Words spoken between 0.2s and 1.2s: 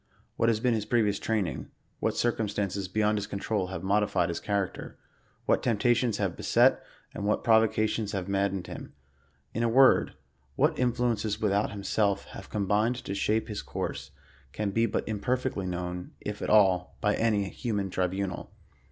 What has been his previ ous